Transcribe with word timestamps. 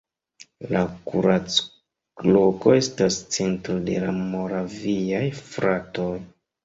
La 0.75 0.79
Kuracloko 1.09 2.73
estas 2.77 3.17
centro 3.37 3.77
de 3.91 3.99
la 4.07 4.17
Moraviaj 4.33 5.25
fratoj. 5.43 6.09